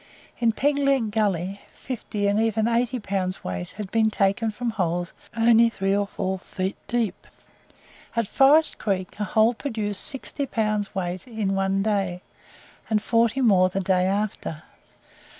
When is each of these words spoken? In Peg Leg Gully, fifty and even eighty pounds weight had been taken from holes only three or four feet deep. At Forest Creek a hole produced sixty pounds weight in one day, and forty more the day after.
In 0.39 0.51
Peg 0.51 0.79
Leg 0.79 1.11
Gully, 1.11 1.61
fifty 1.75 2.25
and 2.25 2.39
even 2.39 2.67
eighty 2.67 2.97
pounds 2.97 3.43
weight 3.43 3.73
had 3.73 3.91
been 3.91 4.09
taken 4.09 4.49
from 4.49 4.71
holes 4.71 5.13
only 5.37 5.69
three 5.69 5.95
or 5.95 6.07
four 6.07 6.39
feet 6.39 6.75
deep. 6.87 7.27
At 8.15 8.27
Forest 8.27 8.79
Creek 8.79 9.19
a 9.19 9.23
hole 9.23 9.53
produced 9.53 10.03
sixty 10.03 10.47
pounds 10.47 10.95
weight 10.95 11.27
in 11.27 11.53
one 11.53 11.83
day, 11.83 12.23
and 12.89 12.99
forty 12.99 13.41
more 13.41 13.69
the 13.69 13.79
day 13.79 14.05
after. 14.07 14.63